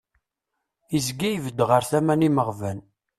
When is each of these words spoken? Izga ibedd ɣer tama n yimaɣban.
Izga 0.97 1.29
ibedd 1.33 1.59
ɣer 1.69 1.83
tama 1.89 2.15
n 2.15 2.25
yimaɣban. 2.25 2.79